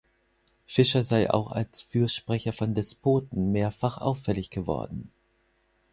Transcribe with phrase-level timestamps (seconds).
[0.65, 5.11] Fischer sei auch als Fürsprecher von Despoten mehrfach auffällig geworden.